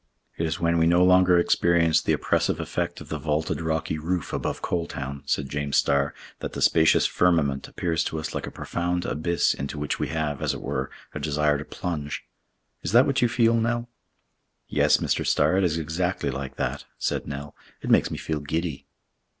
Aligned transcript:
"It 0.35 0.47
is 0.47 0.59
when 0.59 0.79
we 0.79 0.87
no 0.87 1.03
longer 1.03 1.37
experience 1.37 2.01
the 2.01 2.11
oppressive 2.11 2.59
effect 2.59 3.01
of 3.01 3.09
the 3.09 3.19
vaulted 3.19 3.61
rocky 3.61 3.99
roof 3.99 4.33
above 4.33 4.63
Coal 4.63 4.87
Town," 4.87 5.21
said 5.27 5.47
James 5.47 5.77
Starr, 5.77 6.15
"that 6.39 6.53
the 6.53 6.61
spacious 6.63 7.05
firmament 7.05 7.67
appears 7.67 8.03
to 8.05 8.17
us 8.17 8.33
like 8.33 8.47
a 8.47 8.49
profound 8.51 9.05
abyss 9.05 9.53
into 9.53 9.77
which 9.77 9.99
we 9.99 10.07
have, 10.07 10.41
as 10.41 10.55
it 10.55 10.61
were, 10.63 10.89
a 11.13 11.19
desire 11.19 11.59
to 11.59 11.65
plunge. 11.65 12.23
Is 12.81 12.93
that 12.93 13.05
what 13.05 13.21
you 13.21 13.27
feel, 13.27 13.53
Nell?" 13.53 13.89
"Yes, 14.67 14.97
Mr. 14.97 15.23
Starr, 15.23 15.57
it 15.59 15.63
is 15.63 15.77
exactly 15.77 16.31
like 16.31 16.55
that," 16.55 16.85
said 16.97 17.27
Nell. 17.27 17.55
"It 17.83 17.91
makes 17.91 18.09
me 18.09 18.17
feel 18.17 18.39
giddy." 18.39 18.87